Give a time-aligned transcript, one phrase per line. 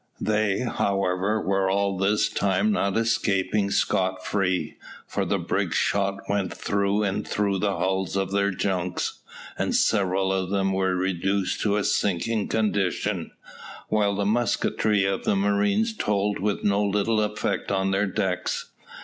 [0.19, 6.51] They, however, were all this time not escaping scot free, for the brig's shot went
[6.57, 9.19] through and through the hulls of their junks,
[9.59, 13.29] and several of them were reduced to a sinking condition;
[13.89, 18.71] while the musketry of the marines told with no little effect on their decks.